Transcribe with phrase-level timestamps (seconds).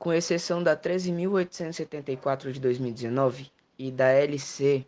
[0.00, 4.86] Com exceção da 13.874 de 2019 e da LC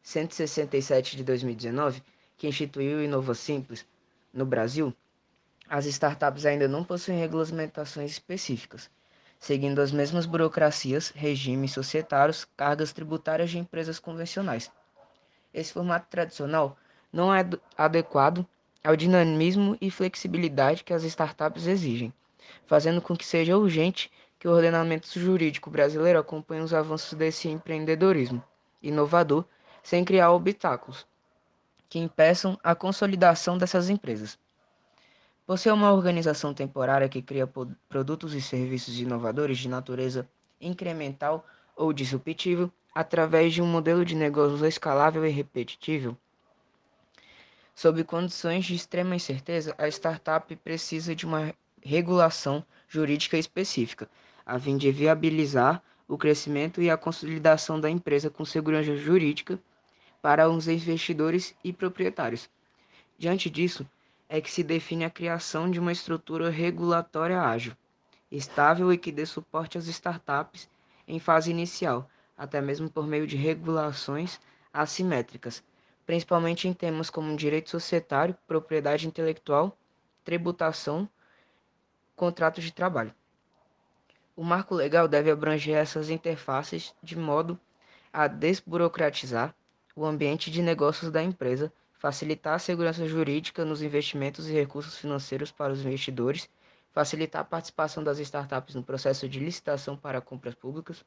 [0.00, 2.00] 167 de 2019,
[2.36, 3.84] que instituiu o Inova Simples
[4.32, 4.94] no Brasil,
[5.68, 8.88] as startups ainda não possuem regulamentações específicas,
[9.40, 14.70] seguindo as mesmas burocracias, regimes societários, cargas tributárias de empresas convencionais.
[15.52, 16.78] Esse formato tradicional
[17.12, 17.44] não é
[17.76, 18.46] adequado
[18.84, 22.14] ao dinamismo e flexibilidade que as startups exigem,
[22.68, 24.12] fazendo com que seja urgente
[24.44, 28.44] que o ordenamento jurídico brasileiro acompanhe os avanços desse empreendedorismo
[28.82, 29.46] inovador
[29.82, 31.06] sem criar obstáculos
[31.88, 34.38] que impeçam a consolidação dessas empresas.
[35.46, 37.50] Por ser uma organização temporária que cria
[37.88, 40.28] produtos e serviços inovadores de natureza
[40.60, 46.14] incremental ou disruptivo através de um modelo de negócios escalável e repetível,
[47.74, 54.06] sob condições de extrema incerteza, a startup precisa de uma regulação jurídica específica
[54.46, 59.58] a fim de viabilizar o crescimento e a consolidação da empresa com segurança jurídica
[60.20, 62.48] para os investidores e proprietários.
[63.18, 63.88] Diante disso,
[64.28, 67.74] é que se define a criação de uma estrutura regulatória ágil,
[68.30, 70.68] estável e que dê suporte às startups
[71.06, 74.40] em fase inicial, até mesmo por meio de regulações
[74.72, 75.62] assimétricas,
[76.04, 79.76] principalmente em temas como direito societário, propriedade intelectual,
[80.24, 81.08] tributação,
[82.16, 83.14] contratos de trabalho.
[84.36, 87.58] O marco legal deve abranger essas interfaces de modo
[88.12, 89.54] a desburocratizar
[89.94, 95.52] o ambiente de negócios da empresa, facilitar a segurança jurídica nos investimentos e recursos financeiros
[95.52, 96.48] para os investidores,
[96.92, 101.04] facilitar a participação das startups no processo de licitação para compras públicas,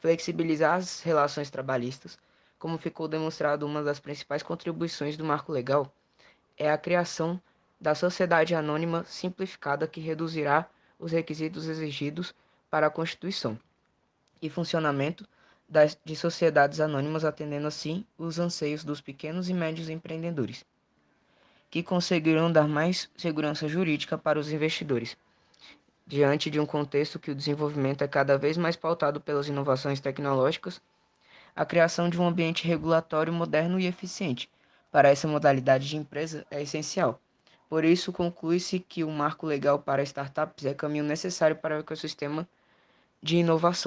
[0.00, 2.18] flexibilizar as relações trabalhistas,
[2.58, 5.92] como ficou demonstrado uma das principais contribuições do marco legal,
[6.58, 7.40] é a criação
[7.80, 10.68] da sociedade anônima simplificada que reduzirá
[11.00, 12.34] os requisitos exigidos
[12.70, 13.58] para a constituição
[14.40, 15.26] e funcionamento
[15.68, 20.64] das, de sociedades anônimas, atendendo assim os anseios dos pequenos e médios empreendedores,
[21.70, 25.16] que conseguirão dar mais segurança jurídica para os investidores.
[26.06, 30.82] Diante de um contexto que o desenvolvimento é cada vez mais pautado pelas inovações tecnológicas,
[31.54, 34.50] a criação de um ambiente regulatório moderno e eficiente
[34.90, 37.20] para essa modalidade de empresa é essencial
[37.70, 42.48] por isso, conclui-se que o marco legal para startups é caminho necessário para o ecossistema
[43.22, 43.70] de inovação.